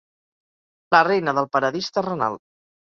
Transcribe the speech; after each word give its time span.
La 0.95 1.03
reina 1.11 1.37
del 1.41 1.51
paradís 1.59 1.95
terrenal. 2.01 2.45